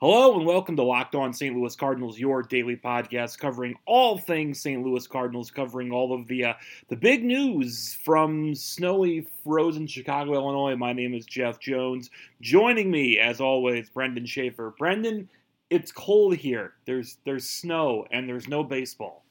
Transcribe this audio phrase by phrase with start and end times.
[0.00, 1.56] Hello and welcome to Locked On St.
[1.56, 4.80] Louis Cardinals, your daily podcast covering all things St.
[4.80, 6.54] Louis Cardinals, covering all of the uh,
[6.86, 10.76] the big news from snowy, frozen Chicago, Illinois.
[10.76, 12.10] My name is Jeff Jones.
[12.40, 14.72] Joining me, as always, Brendan Schaefer.
[14.78, 15.28] Brendan,
[15.68, 16.74] it's cold here.
[16.86, 19.24] There's there's snow and there's no baseball.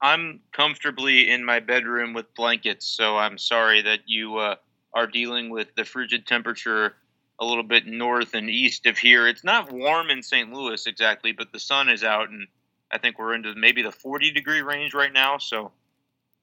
[0.00, 4.56] I'm comfortably in my bedroom with blankets, so I'm sorry that you uh,
[4.92, 6.96] are dealing with the frigid temperature
[7.42, 9.26] a little bit north and east of here.
[9.26, 10.52] It's not warm in St.
[10.52, 12.46] Louis exactly, but the sun is out, and
[12.90, 15.38] I think we're into maybe the 40 degree range right now.
[15.38, 15.72] So,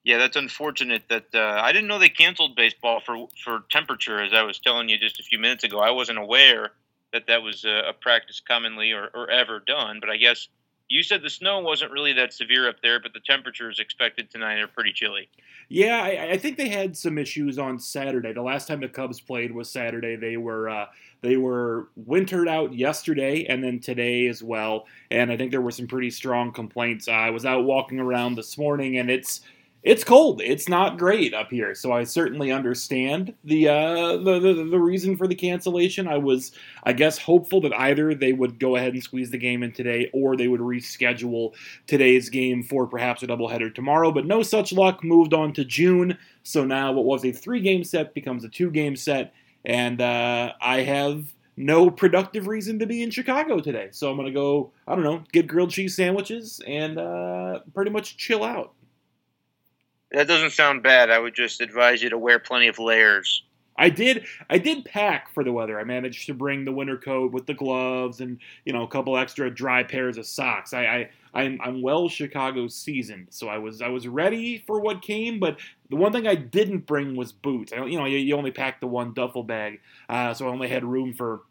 [0.04, 4.22] yeah, that's unfortunate that uh, I didn't know they canceled baseball for for temperature.
[4.22, 6.72] As I was telling you just a few minutes ago, I wasn't aware
[7.14, 10.00] that that was a, a practice commonly or, or ever done.
[10.02, 10.50] But I guess
[10.90, 14.60] you said the snow wasn't really that severe up there, but the temperatures expected tonight
[14.60, 15.30] are pretty chilly.
[15.70, 18.34] Yeah, I, I, think they had some issues on Saturday.
[18.34, 20.16] The last time the Cubs played was Saturday.
[20.16, 20.88] They were uh,
[21.22, 24.88] they were wintered out yesterday and then today as well.
[25.12, 27.08] And I think there were some pretty strong complaints.
[27.08, 29.42] I was out walking around this morning, and it's
[29.82, 30.42] it's cold.
[30.44, 35.16] It's not great up here, so I certainly understand the, uh, the, the the reason
[35.16, 36.06] for the cancellation.
[36.08, 36.52] I was,
[36.84, 40.10] I guess, hopeful that either they would go ahead and squeeze the game in today,
[40.14, 41.54] or they would reschedule
[41.88, 44.12] today's game for perhaps a doubleheader tomorrow.
[44.12, 45.02] But no such luck.
[45.02, 49.34] Moved on to June, so now what was a three-game set becomes a two-game set,
[49.64, 53.90] and uh, I have no productive reason to be in Chicago today.
[53.92, 58.18] So I'm gonna go, I don't know, get grilled cheese sandwiches and uh, pretty much
[58.18, 58.74] chill out.
[60.12, 61.10] That doesn't sound bad.
[61.12, 63.44] I would just advise you to wear plenty of layers.
[63.80, 64.26] I did.
[64.50, 65.80] I did pack for the weather.
[65.80, 69.18] I managed to bring the winter coat with the gloves and you know a couple
[69.18, 70.74] extra dry pairs of socks.
[70.74, 75.02] I, I I'm, I'm well Chicago seasoned, so I was I was ready for what
[75.02, 75.40] came.
[75.40, 75.60] But
[75.90, 77.72] the one thing I didn't bring was boots.
[77.72, 79.80] I, you know, you, you only pack the one duffel bag,
[80.10, 81.44] uh, so I only had room for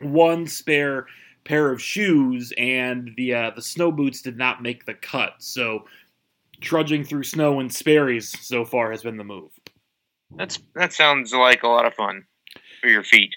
[0.00, 1.06] one spare
[1.44, 5.34] pair of shoes, and the uh, the snow boots did not make the cut.
[5.38, 5.84] So
[6.60, 9.50] trudging through snow and Sperry's so far has been the move.
[10.36, 12.24] That's that sounds like a lot of fun
[12.80, 13.34] for your feet.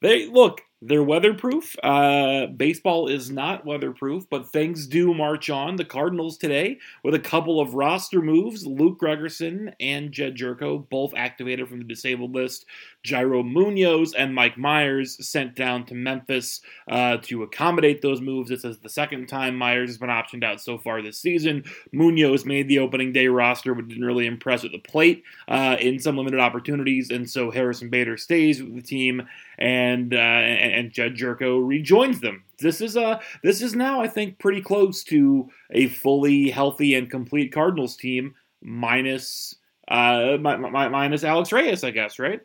[0.00, 0.60] They look.
[0.84, 1.76] They're weatherproof.
[1.80, 5.76] Uh, baseball is not weatherproof, but things do march on.
[5.76, 8.66] The Cardinals today with a couple of roster moves.
[8.66, 12.66] Luke Gregerson and Jedd Gyorko both activated from the disabled list.
[13.06, 18.48] Yairo Munoz and Mike Mayers sent down to Memphis uh, to accommodate those moves.
[18.48, 21.64] This is the second time Mayers has been optioned out so far this season.
[21.92, 25.98] Munoz made the opening day roster, but didn't really impress at the plate uh, in
[25.98, 29.26] some limited opportunities, and so Harrison Bader stays with the team,
[29.58, 32.44] and uh, and, and Jedd Gyorko rejoins them.
[32.60, 37.10] This is a this is now I think pretty close to a fully healthy and
[37.10, 39.56] complete Cardinals team, minus
[39.88, 42.40] uh, minus Alex Reyes, I guess, right?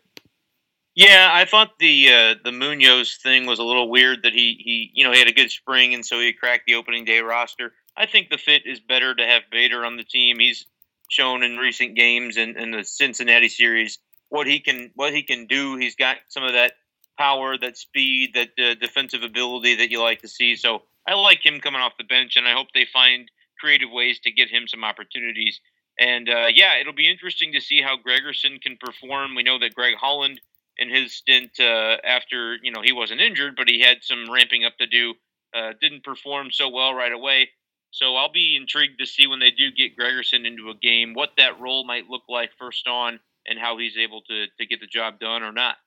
[0.97, 4.91] Yeah, I thought the uh, the Munoz thing was a little weird that he he
[4.95, 7.71] you know he had a good spring and so he cracked the opening day roster.
[7.95, 10.39] I think the fit is better to have Bader on the team.
[10.39, 10.65] He's
[11.07, 13.99] shown in recent games and in, in the Cincinnati series
[14.29, 15.75] what he can what he can do.
[15.75, 16.73] He's got some of that
[17.19, 20.55] power, that speed, that uh, defensive ability that you like to see.
[20.55, 24.19] So I like him coming off the bench, and I hope they find creative ways
[24.21, 25.61] to get him some opportunities.
[25.99, 29.35] And uh, yeah, it'll be interesting to see how Gregerson can perform.
[29.35, 30.41] We know that Greg Holland
[30.77, 34.65] in his stint uh, after you know he wasn't injured, but he had some ramping
[34.65, 35.13] up to do.
[35.55, 37.49] Uh, didn't perform so well right away.
[37.91, 41.31] So I'll be intrigued to see when they do get Gregerson into a game what
[41.37, 44.87] that role might look like first on and how he's able to to get the
[44.87, 45.77] job done or not.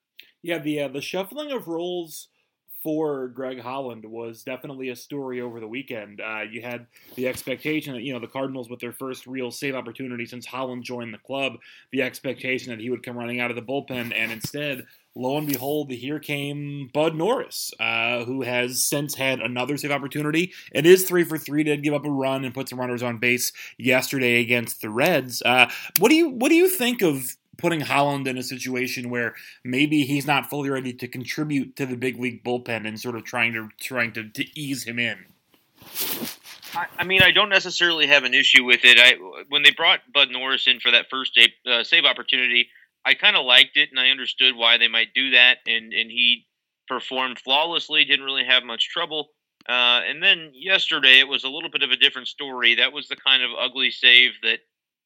[0.43, 2.29] Yeah, the uh, the shuffling of roles
[2.83, 6.21] for Greg Holland was definitely a story over the weekend.
[6.21, 9.75] Uh, you had the expectation that, you know, the Cardinals, with their first real save
[9.75, 11.55] opportunity since Holland joined the club,
[11.93, 15.47] the expectation that he would come running out of the bullpen, and instead, lo and
[15.47, 20.53] behold, here came Bud Norris, uh, who has since had another save opportunity.
[20.73, 23.19] It is three for three to give up a run and put some runners on
[23.19, 25.43] base yesterday against the Reds.
[25.43, 29.35] Uh, what do you what do you think of putting Holland in a situation where
[29.65, 33.25] maybe he's not fully ready to contribute to the big league bullpen and sort of
[33.25, 35.27] trying to trying to, to ease him in.
[36.75, 38.99] I, I mean, I don't necessarily have an issue with it.
[38.99, 39.15] I
[39.49, 42.69] when they brought Bud Norris in for that first uh, save opportunity,
[43.05, 46.11] I kind of liked it and I understood why they might do that, and and
[46.11, 46.47] he
[46.89, 49.29] performed flawlessly, didn't really have much trouble.
[49.69, 52.75] Uh, and then yesterday, it was a little bit of a different story.
[52.75, 54.59] That was the kind of ugly save that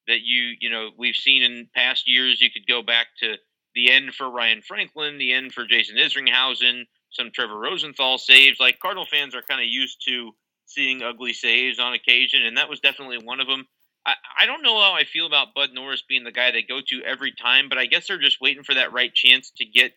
[0.07, 2.41] that you you know we've seen in past years.
[2.41, 3.37] You could go back to
[3.75, 8.61] the end for Ryan Franklin, the end for Jason Isringhausen, some Trevor Rosenthal saves.
[8.61, 10.33] Like Cardinal fans are kind of used to
[10.67, 13.67] seeing ugly saves on occasion, and that was definitely one of them.
[14.07, 16.81] I, I don't know how I feel about Bud Norris being the guy they go
[16.89, 19.93] to every time, but I guess they're just waiting for that right chance to get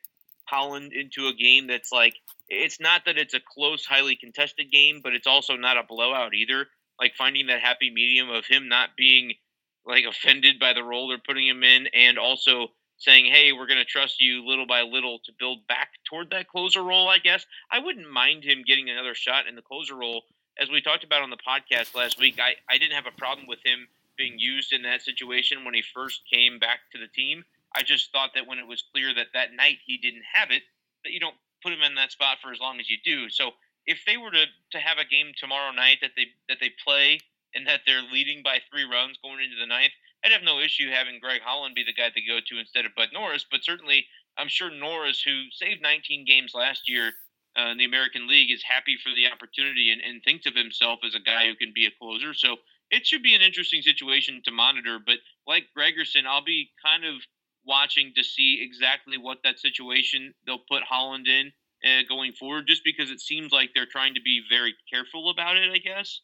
[0.45, 2.15] Holland into a game that's like
[2.49, 6.33] it's not that it's a close, highly contested game, but it's also not a blowout
[6.33, 6.67] either.
[6.99, 9.33] Like finding that happy medium of him not being
[9.87, 12.67] like offended by the role they're putting him in, and also
[12.97, 16.47] saying, "Hey, we're going to trust you little by little to build back toward that
[16.47, 20.23] closer role." I guess I wouldn't mind him getting another shot in the closer role.
[20.59, 23.47] As we talked about on the podcast last week, I, I didn't have a problem
[23.47, 23.87] with him
[24.17, 27.45] being used in that situation when he first came back to the team.
[27.75, 30.63] I just thought that when it was clear that that night he didn't have it,
[31.03, 33.29] that you don't put him in that spot for as long as you do.
[33.29, 33.51] So
[33.85, 37.19] if they were to, to have a game tomorrow night that they that they play
[37.53, 40.89] and that they're leading by three runs going into the ninth, I'd have no issue
[40.91, 43.45] having Greg Holland be the guy to go to instead of Bud Norris.
[43.49, 44.05] But certainly,
[44.37, 47.13] I'm sure Norris, who saved 19 games last year
[47.57, 50.99] uh, in the American League, is happy for the opportunity and, and thinks of himself
[51.05, 52.33] as a guy who can be a closer.
[52.33, 52.57] So
[52.89, 54.99] it should be an interesting situation to monitor.
[55.03, 57.15] But like Gregerson, I'll be kind of
[57.65, 61.51] watching to see exactly what that situation they'll put Holland in
[61.85, 65.57] uh, going forward, just because it seems like they're trying to be very careful about
[65.57, 65.71] it.
[65.71, 66.21] I guess.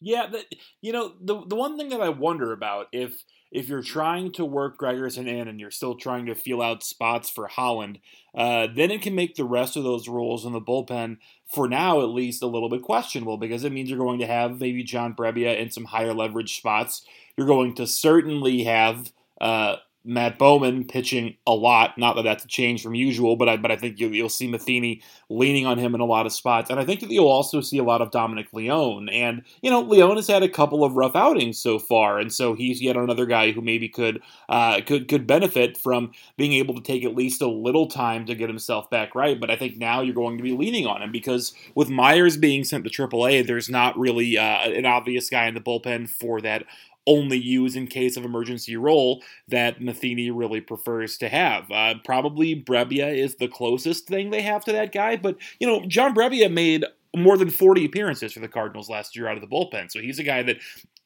[0.00, 0.44] Yeah, the,
[0.82, 4.44] you know the the one thing that I wonder about if if you're trying to
[4.44, 8.00] work Gregerson in and you're still trying to feel out spots for Holland,
[8.34, 11.18] uh, then it can make the rest of those roles in the bullpen,
[11.54, 14.60] for now at least, a little bit questionable because it means you're going to have
[14.60, 17.02] maybe John Brebbia in some higher leverage spots.
[17.36, 21.98] You're going to certainly have uh, Matt Bowman pitching a lot.
[21.98, 24.46] Not that that's a change from usual, but I but I think you'll, you'll see
[24.46, 27.60] Matheny leaning on him in a lot of spots, and I think that you'll also
[27.60, 29.08] see a lot of Dominic Leone.
[29.08, 32.54] And you know, Leone has had a couple of rough outings so far, and so
[32.54, 36.80] he's yet another guy who maybe could uh, could could benefit from being able to
[36.80, 39.40] take at least a little time to get himself back right.
[39.40, 42.62] But I think now you're going to be leaning on him because with Mayers being
[42.62, 46.64] sent to AAA, there's not really uh, an obvious guy in the bullpen for that
[47.06, 51.70] only use in case of emergency role that Matheny really prefers to have.
[51.70, 55.84] Uh, probably Brebbia is the closest thing they have to that guy, but you know,
[55.86, 56.84] John Brebbia made
[57.16, 59.90] more than 40 appearances for the Cardinals last year out of the bullpen.
[59.90, 60.58] So he's a guy that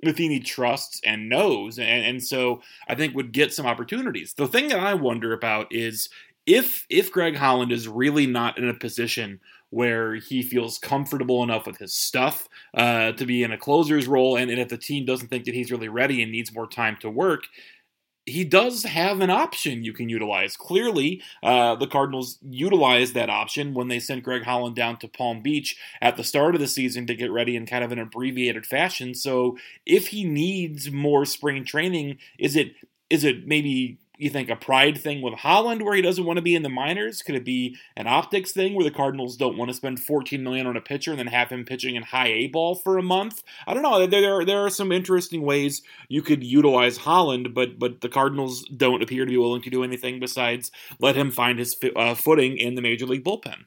[0.02, 4.34] Matheny trusts and knows, and, and so I think would get some opportunities.
[4.34, 6.08] The thing that I wonder about is
[6.46, 11.66] if if Greg Holland is really not in a position where he feels comfortable enough
[11.66, 15.04] with his stuff uh, to be in a closer's role, and, and if the team
[15.04, 17.44] doesn't think that he's really ready and needs more time to work,
[18.26, 20.56] he does have an option you can utilize.
[20.56, 25.42] Clearly, uh, the Cardinals utilized that option when they sent Greg Holland down to Palm
[25.42, 28.66] Beach at the start of the season to get ready in kind of an abbreviated
[28.66, 29.14] fashion.
[29.14, 29.56] So,
[29.86, 32.74] if he needs more spring training, is it
[33.08, 36.42] is it maybe you think a pride thing with Holland where he doesn't want to
[36.42, 37.22] be in the minors?
[37.22, 40.66] Could it be an optics thing where the Cardinals don't want to spend 14 million
[40.66, 43.42] on a pitcher and then have him pitching in high A ball for a month?
[43.66, 44.06] I don't know.
[44.06, 48.64] There, there, there are some interesting ways you could utilize Holland, but but the Cardinals
[48.76, 52.56] don't appear to be willing to do anything besides let him find his uh, footing
[52.58, 53.64] in the major league bullpen.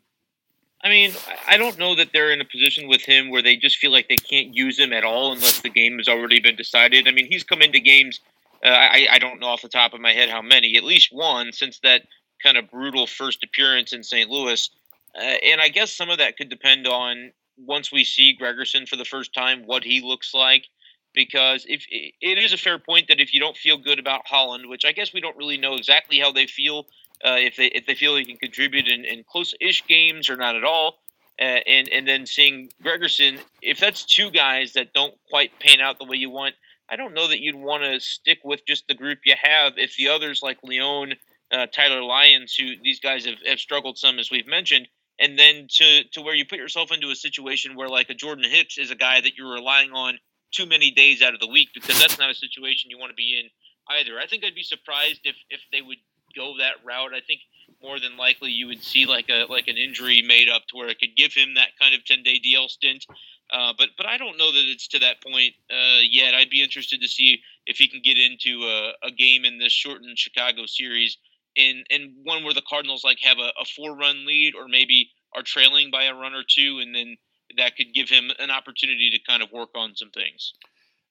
[0.83, 1.13] I mean,
[1.47, 4.09] I don't know that they're in a position with him where they just feel like
[4.09, 7.07] they can't use him at all unless the game has already been decided.
[7.07, 8.19] I mean, he's come into games
[8.63, 11.09] uh, I, I don't know off the top of my head how many, at least
[11.11, 12.03] one since that
[12.41, 14.29] kind of brutal first appearance in St.
[14.29, 14.69] Louis.
[15.15, 18.95] Uh, and I guess some of that could depend on once we see Gregerson for
[18.95, 20.65] the first time, what he looks like.
[21.13, 24.67] Because if it is a fair point that if you don't feel good about Holland,
[24.67, 26.87] which I guess we don't really know exactly how they feel,
[27.23, 30.55] uh, if they if they feel he can contribute in, in close-ish games or not
[30.55, 30.97] at all,
[31.39, 35.99] uh, and and then seeing Gregerson, if that's two guys that don't quite pan out
[35.99, 36.55] the way you want,
[36.93, 39.95] I don't know that you'd want to stick with just the group you have if
[39.95, 41.15] the others like Leone,
[41.51, 44.87] uh, Tyler Lyons, who these guys have, have struggled some as we've mentioned,
[45.19, 48.45] and then to to where you put yourself into a situation where like a Jordan
[48.47, 50.19] Hicks is a guy that you're relying on
[50.51, 53.15] too many days out of the week because that's not a situation you want to
[53.15, 53.49] be in
[53.97, 54.19] either.
[54.19, 55.97] I think I'd be surprised if if they would
[56.35, 57.15] go that route.
[57.15, 57.41] I think
[57.83, 60.87] more than likely you would see like a like an injury made up to where
[60.87, 63.05] it could give him that kind of 10 day DL stint
[63.53, 66.33] uh, but but I don't know that it's to that point uh, yet.
[66.33, 69.71] I'd be interested to see if he can get into a, a game in this
[69.71, 71.17] shortened Chicago series,
[71.55, 75.11] in in one where the Cardinals like have a, a four run lead or maybe
[75.35, 77.15] are trailing by a run or two, and then
[77.57, 80.53] that could give him an opportunity to kind of work on some things.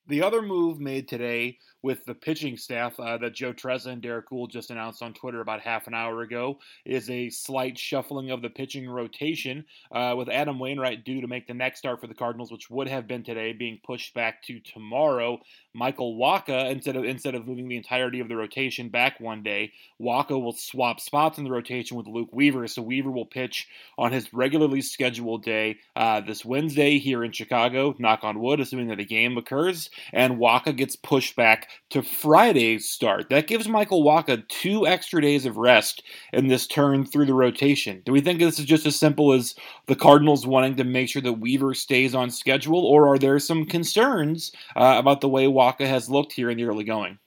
[0.08, 4.28] The other move made today with the pitching staff uh, that Joe Trezza and Derrick
[4.28, 8.42] Goold just announced on Twitter about half an hour ago is a slight shuffling of
[8.42, 12.14] the pitching rotation uh, with Adam Wainwright due to make the next start for the
[12.14, 15.40] Cardinals, which would have been today, being pushed back to tomorrow.
[15.74, 19.72] Michael Wacha, instead of instead of moving the entirety of the rotation back one day,
[20.00, 22.68] Wacha will swap spots in the rotation with Luke Weaver.
[22.68, 27.94] So Weaver will pitch on his regularly scheduled day uh, this Wednesday here in Chicago.
[27.98, 32.88] Knock on wood, assuming that a game occurs, and Wacha gets pushed back to Friday's
[32.88, 33.28] start.
[33.28, 36.02] That gives Michael Wacha two extra days of rest
[36.32, 38.02] in this turn through the rotation.
[38.04, 39.54] Do we think this is just as simple as
[39.86, 43.64] the Cardinals wanting to make sure that Weaver stays on schedule, or are there some
[43.64, 47.18] concerns uh, about the way Wacha has looked here in the early going?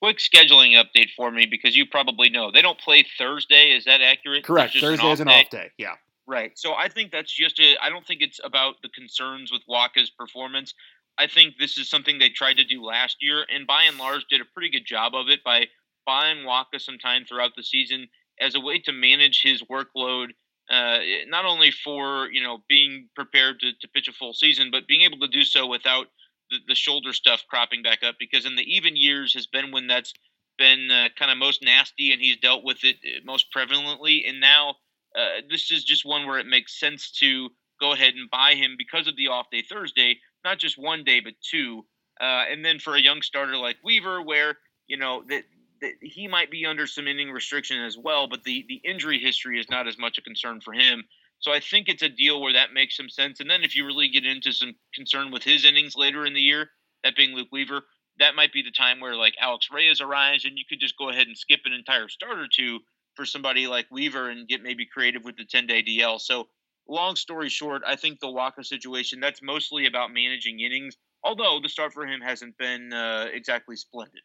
[0.00, 3.70] quick scheduling update for me because you probably know they don't play Thursday.
[3.70, 4.44] Is that accurate?
[4.44, 4.78] Correct.
[4.78, 5.70] Thursday is an off day.
[5.78, 5.94] Yeah.
[6.28, 6.58] Right.
[6.58, 7.76] So I think that's just a.
[7.80, 10.74] I don't think it's about the concerns with Wacha's performance.
[11.18, 14.24] I think this is something they tried to do last year, and by and large
[14.28, 15.66] did a pretty good job of it by
[16.04, 18.08] buying Wacha some time throughout the season
[18.40, 20.28] as a way to manage his workload.
[20.68, 24.86] Uh, not only for you know being prepared to, to pitch a full season, but
[24.86, 26.06] being able to do so without
[26.50, 29.86] the, the shoulder stuff cropping back up because in the even years has been when
[29.86, 30.12] that's
[30.58, 34.28] been uh, kind of most nasty and he's dealt with it uh, most prevalently.
[34.28, 34.76] And now
[35.16, 37.48] uh, this is just one where it makes sense to
[37.80, 41.20] go ahead and buy him because of the off day Thursday, not just one day,
[41.20, 41.84] but two.
[42.20, 45.44] Uh, and then for a young starter like Weaver, where, you know, that,
[45.80, 49.58] that he might be under some inning restriction as well, but the, the injury history
[49.60, 51.04] is not as much a concern for him.
[51.40, 53.40] So I think it's a deal where that makes some sense.
[53.40, 56.40] And then if you really get into some concern with his innings later in the
[56.40, 56.70] year,
[57.04, 57.82] that being Luke Weaver,
[58.18, 61.10] that might be the time where like Alex Reyes arrives and you could just go
[61.10, 62.78] ahead and skip an entire start or two
[63.14, 66.20] for somebody like Weaver and get maybe creative with the 10 day DL.
[66.20, 66.48] So
[66.88, 71.68] long story short, I think the Wacha situation, that's mostly about managing innings, although the
[71.68, 74.22] start for him hasn't been uh, exactly splendid.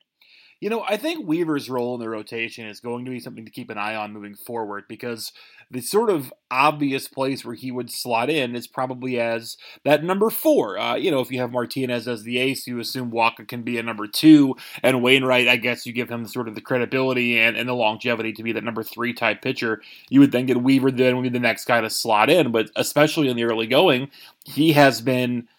[0.62, 3.52] You know, I think Weaver's role in the rotation is going to be something to
[3.52, 5.32] keep an eye on moving forward because
[5.72, 10.30] the sort of obvious place where he would slot in is probably as that number
[10.30, 10.78] four.
[10.78, 13.80] Uh, you know, if you have Martinez as the ace, you assume Wacha can be
[13.80, 17.58] a number two, and Wainwright, I guess you give him sort of the credibility and,
[17.58, 19.82] and the longevity to be that number three type pitcher.
[20.10, 22.70] You would then get Weaver, then would be the next guy to slot in, but
[22.76, 24.12] especially in the early going,
[24.46, 25.48] he has been–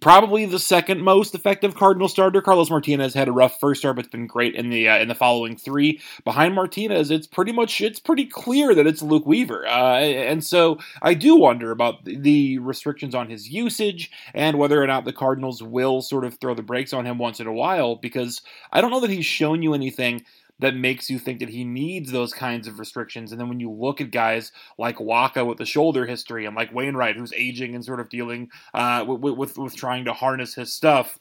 [0.00, 2.40] probably the second most effective Cardinal starter.
[2.40, 5.08] Carlos Martinez had a rough first start, but it's been great in the uh, in
[5.08, 6.00] the following three.
[6.24, 10.78] Behind Martinez, it's pretty much it's pretty clear that it's Luke Weaver, uh, and so
[11.02, 15.62] I do wonder about the restrictions on his usage and whether or not the Cardinals
[15.62, 18.90] will sort of throw the brakes on him once in a while because I don't
[18.90, 20.24] know that he's shown you anything
[20.62, 23.32] that makes you think that he needs those kinds of restrictions.
[23.32, 26.72] And then when you look at guys like Wacha with the shoulder history and like
[26.72, 30.72] Wainwright, who's aging and sort of dealing uh, with, with, with trying to harness his
[30.72, 31.18] stuff.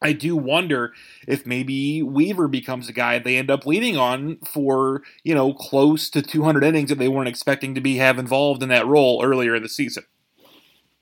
[0.00, 0.92] I do wonder
[1.28, 6.08] if maybe Weaver becomes a guy they end up leaning on for, you know, close
[6.10, 9.54] to 200 innings that they weren't expecting to be have involved in that role earlier
[9.54, 10.04] in the season.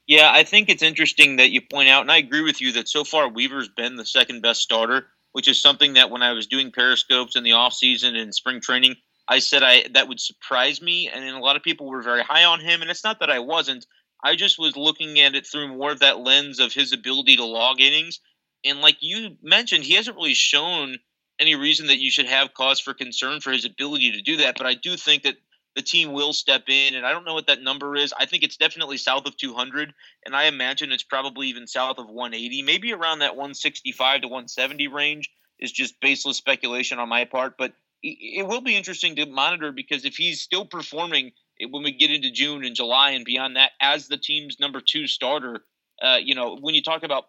[0.08, 2.88] Yeah, I think it's interesting that you point out, and I agree with you that
[2.88, 6.46] so far Weaver's been the second best starter which is something that when I was
[6.46, 8.96] doing periscopes in the off season and spring training,
[9.28, 12.44] I said I that would surprise me, and a lot of people were very high
[12.44, 12.82] on him.
[12.82, 13.86] And it's not that I wasn't;
[14.22, 17.44] I just was looking at it through more of that lens of his ability to
[17.44, 18.20] log innings.
[18.64, 20.98] And like you mentioned, he hasn't really shown
[21.38, 24.56] any reason that you should have cause for concern for his ability to do that.
[24.56, 25.36] But I do think that
[25.74, 28.12] the team will step in, and I don't know what that number is.
[28.18, 29.92] I think it's definitely south of 200,
[30.26, 34.88] and I imagine it's probably even south of 180, maybe around that 165 to 170
[34.88, 35.30] range.
[35.58, 40.04] Is just baseless speculation on my part, but it will be interesting to monitor because
[40.04, 41.30] if he's still performing
[41.70, 45.06] when we get into June and July and beyond that as the team's number two
[45.06, 45.60] starter,
[46.02, 47.26] uh, you know, when you talk about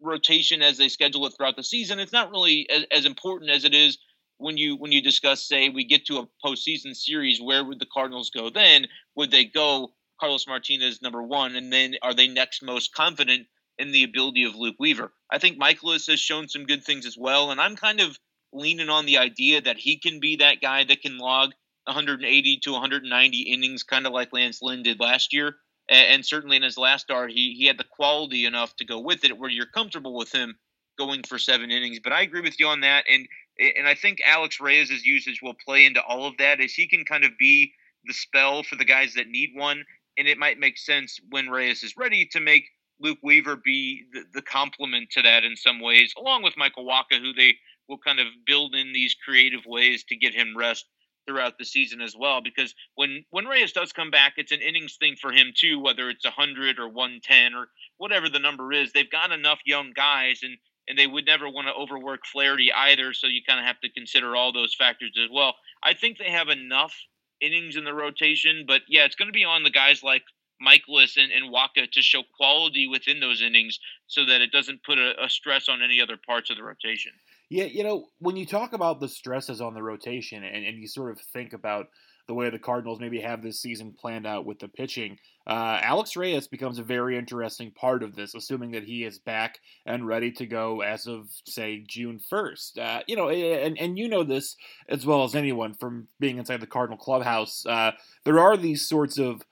[0.00, 3.64] rotation as they schedule it throughout the season, it's not really as, as important as
[3.64, 3.98] it is
[4.40, 7.86] when you when you discuss, say, we get to a postseason series, where would the
[7.92, 8.86] Cardinals go then?
[9.16, 13.46] Would they go Carlos Martinez number one, and then are they next most confident
[13.78, 15.12] in the ability of Luke Weaver?
[15.30, 18.18] I think Mikolas has shown some good things as well, and I'm kind of
[18.52, 21.52] leaning on the idea that he can be that guy that can log
[21.84, 25.56] 180 to 190 innings, kind of like Lance Lynn did last year.
[25.88, 29.24] And, certainly in his last start, he he had the quality enough to go with
[29.24, 30.56] it, where you're comfortable with him
[30.98, 31.98] going for seven innings.
[31.98, 33.26] But I agree with you on that, and
[33.60, 37.04] and I think Alex Reyes' usage will play into all of that as he can
[37.04, 37.72] kind of be
[38.04, 39.84] the spell for the guys that need one.
[40.16, 42.64] And it might make sense when Reyes is ready to make
[43.00, 47.20] Luke Weaver be the, the complement to that in some ways, along with Michael Wacha,
[47.20, 47.56] who they
[47.88, 50.86] will kind of build in these creative ways to get him rest
[51.26, 52.40] throughout the season as well.
[52.40, 56.08] Because when when Reyes does come back, it's an innings thing for him too, whether
[56.10, 58.92] it's 100 or 110 or whatever the number is.
[58.92, 60.56] They've got enough young guys, and
[60.88, 63.12] and they would never want to overwork Flaherty either.
[63.12, 65.54] So you kind of have to consider all those factors as well.
[65.82, 66.94] I think they have enough
[67.40, 70.22] innings in the rotation, but yeah, it's going to be on the guys like
[70.62, 74.98] Mikolas and, and Wacha to show quality within those innings so that it doesn't put
[74.98, 77.12] a, a stress on any other parts of the rotation.
[77.48, 80.86] Yeah, you know, when you talk about the stresses on the rotation and, and you
[80.86, 81.86] sort of think about
[82.28, 85.18] the way the Cardinals maybe have this season planned out with the pitching.
[85.46, 89.58] Uh, Alex Reyes becomes a very interesting part of this, assuming that he is back
[89.86, 92.78] and ready to go as of say June first.
[92.78, 94.56] Uh, you know, and and you know this
[94.88, 97.64] as well as anyone from being inside the Cardinal clubhouse.
[97.66, 97.92] Uh,
[98.24, 99.42] there are these sorts of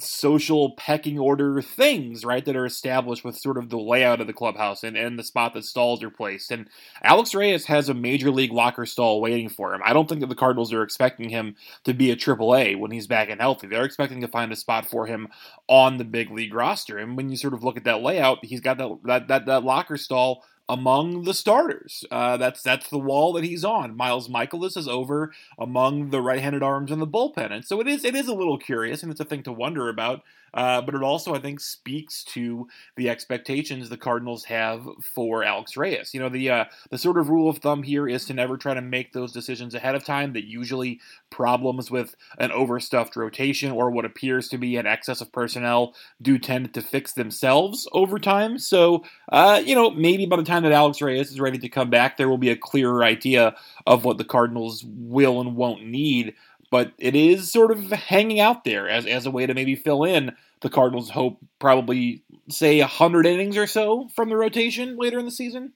[0.00, 4.32] social pecking order things, right, that are established with sort of the layout of the
[4.32, 6.50] clubhouse and, and the spot that stalls are placed.
[6.50, 6.68] And
[7.02, 9.80] Alex Reyes has a major league locker stall waiting for him.
[9.84, 12.90] I don't think that the Cardinals are expecting him to be a triple A when
[12.90, 13.66] he's back and healthy.
[13.66, 15.28] They're expecting to find a spot for him
[15.68, 16.98] on the big league roster.
[16.98, 19.64] And when you sort of look at that layout, he's got that that that, that
[19.64, 22.04] locker stall among the starters.
[22.10, 23.96] Uh, that's that's the wall that he's on.
[23.96, 28.04] Miles Mikolas is over among the right-handed arms in the bullpen, and so it is
[28.04, 30.22] it is a little curious, and it's a thing to wonder about.
[30.54, 35.76] Uh, but it also, I think, speaks to the expectations the Cardinals have for Alex
[35.76, 36.12] Reyes.
[36.14, 38.74] You know, the uh, the sort of rule of thumb here is to never try
[38.74, 40.32] to make those decisions ahead of time.
[40.32, 41.00] That usually
[41.30, 46.38] problems with an overstuffed rotation or what appears to be an excess of personnel do
[46.38, 48.58] tend to fix themselves over time.
[48.58, 51.90] So, uh, you know, maybe by the time that Alex Reyes is ready to come
[51.90, 53.54] back, there will be a clearer idea
[53.86, 56.34] of what the Cardinals will and won't need
[56.70, 60.04] but it is sort of hanging out there as, as a way to maybe fill
[60.04, 65.24] in the Cardinals hope probably say 100 innings or so from the rotation later in
[65.24, 65.72] the season.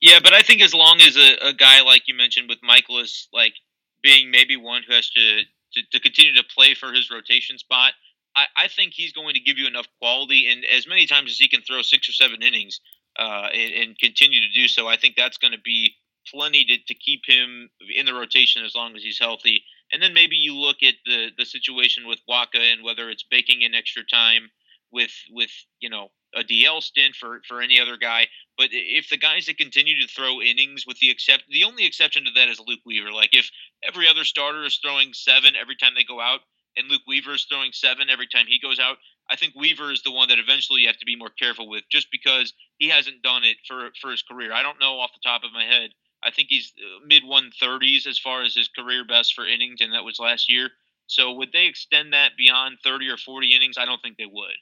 [0.00, 3.26] Yeah, but I think as long as a, a guy like you mentioned with Mikolas,
[3.32, 3.54] like
[4.02, 5.42] being maybe one who has to,
[5.74, 7.92] to, to continue to play for his rotation spot,
[8.34, 10.48] I, I, think he's going to give you enough quality.
[10.48, 12.80] And as many times as he can throw six or seven innings
[13.18, 15.94] uh, and, and continue to do so, I think that's going to be
[16.28, 19.64] plenty to, to keep him in the rotation as long as he's healthy.
[19.92, 23.62] And then maybe you look at the the situation with Wacha and whether it's baking
[23.62, 24.50] in extra time
[24.92, 25.50] with with
[25.80, 28.26] you know a DL stint for for any other guy.
[28.56, 32.24] But if the guys that continue to throw innings, with the except the only exception
[32.24, 33.12] to that is Luke Weaver.
[33.12, 33.50] Like if
[33.82, 36.40] every other starter is throwing seven every time they go out,
[36.76, 38.98] and Luke Weaver is throwing seven every time he goes out,
[39.28, 41.84] I think Weaver is the one that eventually you have to be more careful with,
[41.90, 44.52] just because he hasn't done it for for his career.
[44.52, 45.90] I don't know off the top of my head
[46.22, 49.92] I think he's uh, mid 130s as far as his career best for innings, and
[49.94, 50.70] that was last year.
[51.06, 53.78] So would they extend that beyond 30 or 40 innings?
[53.78, 54.56] I don't think they would.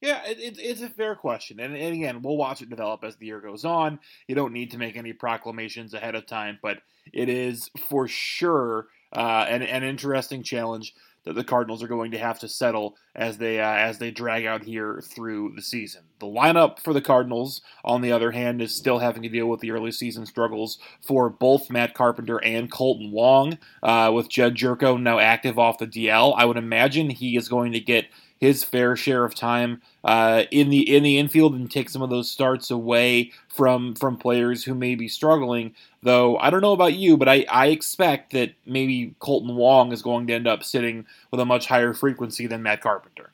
[0.00, 1.60] Yeah, it, it, it's a fair question.
[1.60, 3.98] And, and, again, we'll watch it develop as the year goes on.
[4.28, 6.78] You don't need to make any proclamations ahead of time, but
[7.14, 10.92] it is for sure uh, an, an interesting challenge
[11.24, 14.44] that the Cardinals are going to have to settle as they uh, as they drag
[14.44, 16.02] out here through the season.
[16.18, 19.60] The lineup for the Cardinals, on the other hand, is still having to deal with
[19.60, 23.58] the early season struggles for both Matt Carpenter and Kolten Wong.
[23.82, 27.72] Uh, with Jedd Gyorko now active off the DL, I would imagine he is going
[27.72, 28.06] to get
[28.44, 32.10] his fair share of time uh, in the in the infield and take some of
[32.10, 35.74] those starts away from from players who may be struggling.
[36.02, 40.02] Though I don't know about you, but I, I expect that maybe Kolten Wong is
[40.02, 43.30] going to end up sitting with a much higher frequency than Matt Carpenter.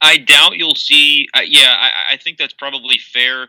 [0.00, 1.28] I doubt you'll see.
[1.34, 3.48] Uh, yeah, I, I think that's probably fair,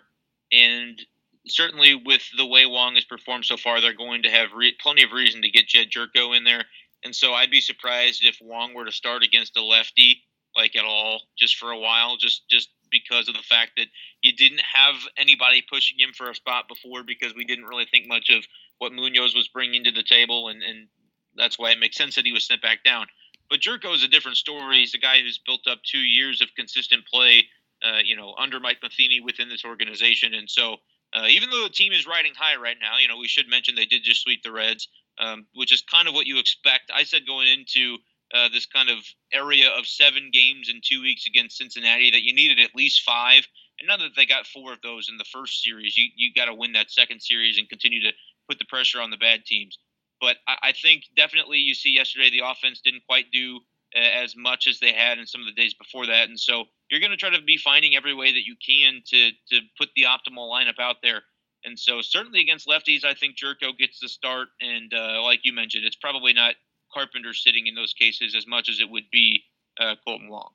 [0.51, 1.01] and
[1.47, 5.03] certainly with the way Wong has performed so far, they're going to have re- plenty
[5.03, 6.65] of reason to get Jedd Gyorko in there.
[7.05, 10.23] And so I'd be surprised if Wong were to start against a lefty
[10.55, 13.87] like at all just for a while just just because of the fact that
[14.21, 18.07] you didn't have anybody pushing him for a spot before because we didn't really think
[18.07, 18.45] much of
[18.77, 20.87] what Munoz was bringing to the table and, and
[21.35, 23.07] that's why it makes sense that he was sent back down.
[23.49, 24.77] But Gyorko is a different story.
[24.77, 27.47] He's a guy who's built up two years of consistent play,
[27.83, 30.35] uh, you know, under Mike Matheny within this organization.
[30.35, 30.77] And so
[31.13, 33.75] uh, even though the team is riding high right now, you know, we should mention
[33.75, 34.87] they did just sweep the Reds,
[35.19, 36.91] um, which is kind of what you expect.
[36.93, 37.97] I said going into–
[38.33, 38.97] uh, this kind of
[39.31, 43.47] area of seven games in two weeks against Cincinnati that you needed at least five.
[43.79, 46.45] And now that they got four of those in the first series, you, you got
[46.45, 48.11] to win that second series and continue to
[48.49, 49.77] put the pressure on the bad teams.
[50.19, 53.59] But I, I think definitely you see yesterday the offense didn't quite do
[53.95, 56.29] uh, as much as they had in some of the days before that.
[56.29, 59.29] And so you're going to try to be finding every way that you can to,
[59.51, 61.23] to put the optimal lineup out there.
[61.65, 64.49] And so certainly against lefties, I think Gyorko gets the start.
[64.59, 66.55] And uh, like you mentioned, it's probably not
[66.93, 69.43] Carpenter sitting in those cases as much as it would be
[69.79, 70.51] uh, Kolten Wong.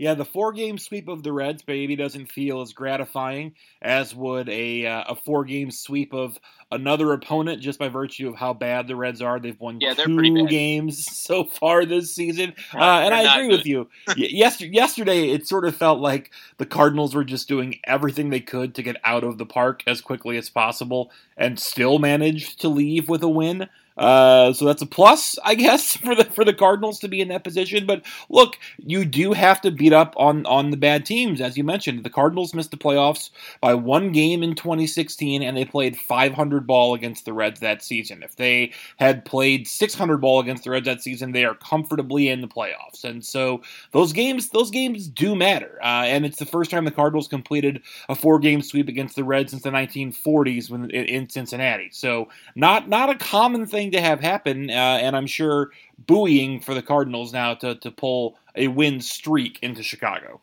[0.00, 4.48] Yeah, the four game sweep of the Reds maybe doesn't feel as gratifying as would
[4.48, 8.88] a uh, a four game sweep of another opponent just by virtue of how bad
[8.88, 9.38] the Reds are.
[9.38, 13.58] They've won yeah, two games so far this season, uh, and I agree good.
[13.58, 13.90] with you.
[14.16, 18.74] yesterday, yesterday, it sort of felt like the Cardinals were just doing everything they could
[18.76, 23.10] to get out of the park as quickly as possible and still managed to leave
[23.10, 23.68] with a win.
[24.00, 27.28] Uh, so that's a plus, I guess, for the for the Cardinals to be in
[27.28, 27.86] that position.
[27.86, 31.64] But look, you do have to beat up on on the bad teams, as you
[31.64, 32.02] mentioned.
[32.02, 36.94] The Cardinals missed the playoffs by one game in 2016, and they played 500 ball
[36.94, 38.22] against the Reds that season.
[38.22, 42.40] If they had played 600 ball against the Reds that season, they are comfortably in
[42.40, 43.04] the playoffs.
[43.04, 43.60] And so
[43.92, 45.78] those games, those games do matter.
[45.82, 49.24] Uh, and it's the first time the Cardinals completed a four game sweep against the
[49.24, 51.90] Reds since the 1940s when in Cincinnati.
[51.92, 56.74] So not not a common thing to have happen, uh, and I'm sure buoying for
[56.74, 60.40] the Cardinals now to, to pull a win streak into Chicago.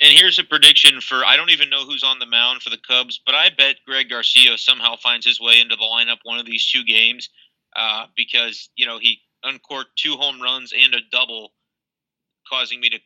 [0.00, 2.78] And here's a prediction for I don't even know who's on the mound for the
[2.78, 6.44] Cubs, but I bet Greg Garcia somehow finds his way into the lineup one of
[6.44, 7.30] these two games
[7.76, 11.52] uh, because, you know, he uncorked two home runs and a double,
[12.48, 12.98] causing me to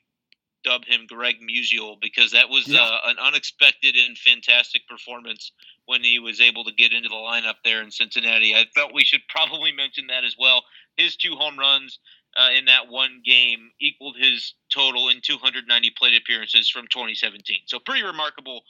[0.64, 2.80] dub him Greg Musial because that was yeah.
[2.80, 5.52] uh, an unexpected and fantastic performance
[5.90, 8.55] when he was able to get into the lineup there in Cincinnati.
[8.55, 10.62] I felt we should probably mention that as well.
[10.96, 11.98] His two home runs
[12.37, 17.62] uh, in that one game equaled his total in 290 plate appearances from 2017.
[17.66, 18.62] So pretty remarkable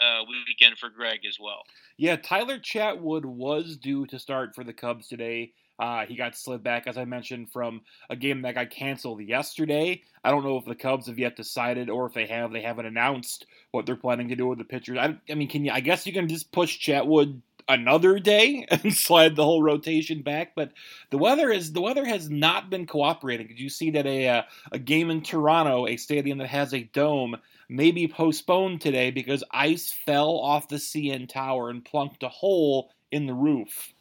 [0.00, 1.64] uh, weekend for Greg as well.
[1.96, 5.54] Yeah, Tyler Chatwood was due to start for the Cubs today.
[5.78, 10.02] Uh, he got slid back, as I mentioned, from a game that got canceled yesterday.
[10.24, 12.86] I don't know if the Cubs have yet decided, or if they have, they haven't
[12.86, 14.98] announced what they're planning to do with the pitchers.
[14.98, 15.70] I, I mean, can you?
[15.70, 20.52] I guess you can just push Chatwood another day and slide the whole rotation back.
[20.56, 20.72] But
[21.10, 23.46] the weather is the weather has not been cooperating.
[23.46, 26.84] Did you see that a uh, a game in Toronto, a stadium that has a
[26.84, 27.36] dome,
[27.68, 32.90] may be postponed today because ice fell off the CN Tower and plunked a hole
[33.10, 33.92] in the roof.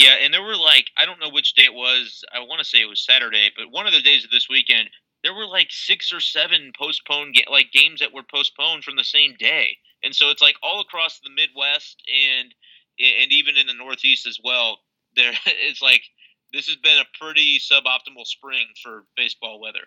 [0.00, 2.24] Yeah, and there were like I don't know which day it was.
[2.34, 4.88] I want to say it was Saturday, but one of the days of this weekend,
[5.22, 9.34] there were like six or seven postponed like games that were postponed from the same
[9.38, 12.54] day, and so it's like all across the Midwest and
[12.98, 14.78] and even in the Northeast as well.
[15.16, 16.02] There, it's like
[16.54, 19.84] this has been a pretty suboptimal spring for baseball weather.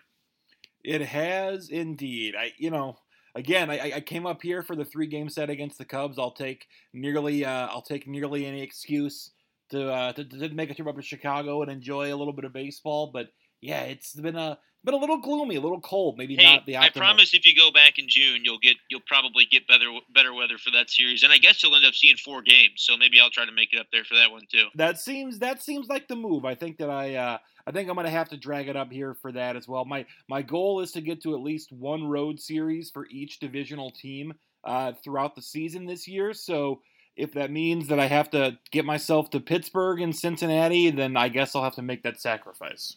[0.84, 2.36] It has indeed.
[2.38, 2.98] I you know
[3.34, 6.20] again, I, I, came up here for the three game set against the Cubs.
[6.20, 9.32] I'll take nearly uh, I'll take nearly any excuse
[9.70, 12.44] to, uh, to, to make a trip up to Chicago and enjoy a little bit
[12.44, 13.10] of baseball.
[13.12, 13.28] But
[13.60, 16.18] yeah, it's been a been a little gloomy, a little cold.
[16.18, 16.74] Maybe hey, not the.
[16.74, 16.82] Optimal.
[16.82, 20.34] I promise, if you go back in June, you'll get you'll probably get better better
[20.34, 22.76] weather for that series, and I guess you'll end up seeing four games.
[22.76, 24.66] So maybe I'll try to make it up there for that one too.
[24.74, 26.44] That seems that seems like the move.
[26.44, 28.92] I think that I uh, I think I'm going to have to drag it up
[28.92, 29.84] here for that as well.
[29.84, 33.90] My my goal is to get to at least one road series for each divisional
[33.90, 36.34] team uh, throughout the season this year.
[36.34, 36.82] So
[37.16, 41.28] if that means that I have to get myself to Pittsburgh and Cincinnati, then I
[41.28, 42.96] guess I'll have to make that sacrifice.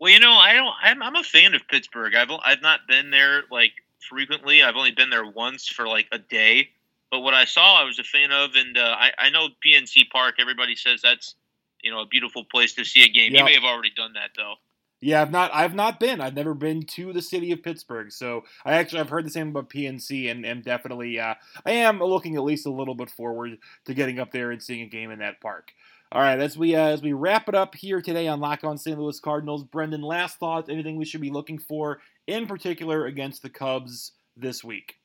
[0.00, 0.74] Well, you know, I don't.
[0.82, 2.14] I'm, I'm a fan of Pittsburgh.
[2.14, 3.72] I've I've not been there like
[4.08, 4.62] frequently.
[4.62, 6.70] I've only been there once for like a day.
[7.10, 10.10] But what I saw, I was a fan of, and uh, I I know PNC
[10.10, 10.36] Park.
[10.38, 11.34] Everybody says that's
[11.82, 13.32] you know a beautiful place to see a game.
[13.32, 13.38] Yep.
[13.38, 14.54] You may have already done that though.
[15.00, 15.52] Yeah, I've not.
[15.54, 16.20] I've not been.
[16.20, 18.10] I've never been to the city of Pittsburgh.
[18.10, 21.34] So I actually I've heard the same about PNC, and am definitely uh,
[21.64, 24.82] I am looking at least a little bit forward to getting up there and seeing
[24.82, 25.72] a game in that park.
[26.10, 28.76] All right, as we uh, as we wrap it up here today on Lock On
[28.76, 28.98] St.
[28.98, 30.68] Louis Cardinals, Brendan, last thoughts?
[30.68, 34.96] Anything we should be looking for in particular against the Cubs this week?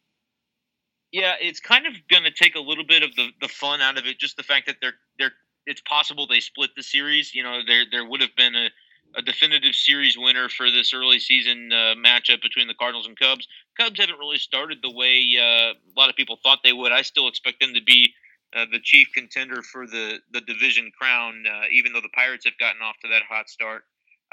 [1.11, 3.99] Yeah, it's kind of going to take a little bit of the, the fun out
[3.99, 4.17] of it.
[4.17, 5.33] Just the fact that they're they're
[5.67, 7.35] it's possible they split the series.
[7.35, 8.69] You know, there there would have been a
[9.15, 13.47] a definitive series winner for this early season uh, matchup between the Cardinals and Cubs.
[13.79, 16.91] Cubs haven't really started the way uh, a lot of people thought they would.
[16.91, 18.13] I still expect them to be
[18.55, 22.57] uh, the chief contender for the the division crown, uh, even though the Pirates have
[22.59, 23.83] gotten off to that hot start.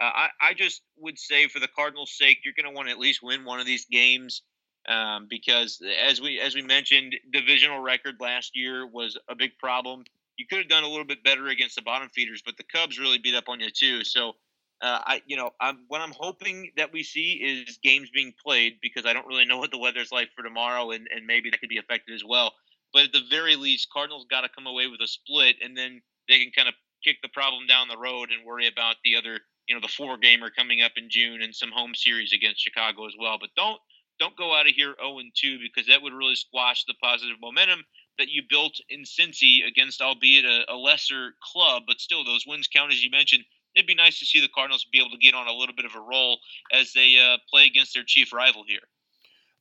[0.01, 2.93] Uh, I, I just would say, for the Cardinals' sake, you're going to want to
[2.93, 4.43] at least win one of these games
[4.89, 10.05] um, because, as we as we mentioned, divisional record last year was a big problem.
[10.37, 12.99] You could have done a little bit better against the bottom feeders, but the Cubs
[12.99, 14.05] really beat up on you too.
[14.05, 14.37] So
[14.83, 18.79] uh, I, you know, I'm, what I'm hoping that we see is games being played
[18.81, 21.61] because I don't really know what the weather's like for tomorrow, and, and maybe that
[21.61, 22.53] could be affected as well.
[22.93, 26.01] But at the very least, Cardinals got to come away with a split, and then
[26.29, 29.41] they can kind of kick the problem down the road and worry about the other,
[29.69, 33.07] you know, the four gamer coming up in June and some home series against Chicago
[33.07, 33.39] as well.
[33.41, 33.79] But don't
[34.19, 37.39] don't go out of here 0 and 2 because that would really squash the positive
[37.41, 37.83] momentum
[38.19, 42.69] that you built in Cincy against, albeit a, a lesser club, but still those wins
[42.69, 45.35] count as you mentioned it'd be nice to see the Cardinals be able to get
[45.35, 46.39] on a little bit of a roll
[46.73, 48.81] as they uh, play against their chief rival here.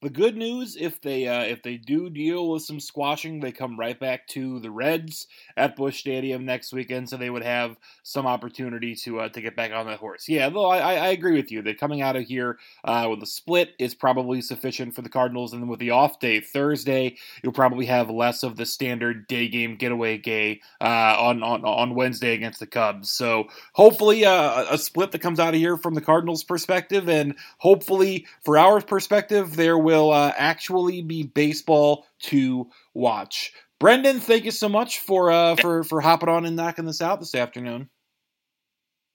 [0.02, 3.78] The good news, if they uh, if they do deal with some squashing, they come
[3.78, 8.26] right back to the Reds at Busch Stadium next weekend, so they would have some
[8.26, 10.30] opportunity to uh, to get back on that horse.
[10.30, 13.26] Yeah, though I, I agree with you that coming out of here uh, with a
[13.26, 17.52] split is probably sufficient for the Cardinals, and then with the off day Thursday, you'll
[17.52, 22.34] probably have less of the standard day game getaway gay uh, on, on on Wednesday
[22.36, 23.12] against the Cubs.
[23.12, 27.36] So hopefully uh, a split that comes out of here from the Cardinals' perspective, and
[27.58, 33.52] hopefully for our perspective, there will uh, actually be baseball to watch.
[33.80, 37.20] Brendan, thank you so much for uh, for for hopping on and knocking this out
[37.20, 37.90] this afternoon.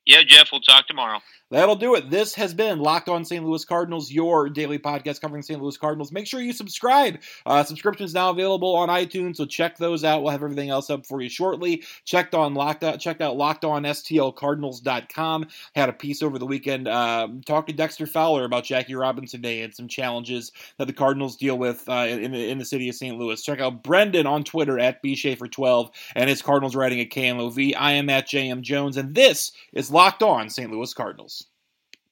[0.05, 1.19] Yeah, Jeff, we'll talk tomorrow.
[1.55, 2.09] That'll do it.
[2.09, 3.41] This has been Locked On St.
[3.45, 5.61] Louis Cardinals, your daily podcast covering St.
[5.61, 6.11] Louis Cardinals.
[6.11, 7.21] Make sure you subscribe.
[7.45, 10.21] Uh, subscriptions now available on iTunes, so check those out.
[10.21, 11.81] We'll have everything else up for you shortly.
[12.03, 15.47] Checked on Locked Out, checked out Locked On STLCardinals.com.
[15.73, 19.61] Had a piece over the weekend um, talking to Dexter Fowler about Jackie Robinson Day
[19.61, 23.17] and some challenges that the Cardinals deal with uh, in, in the city of St.
[23.17, 23.41] Louis.
[23.41, 27.75] Check out Brendan on Twitter at bshafer12 and his Cardinals writing at KMOV.
[27.77, 30.69] I am at JM Jones, and this is Locked On St.
[30.69, 31.44] Louis Cardinals.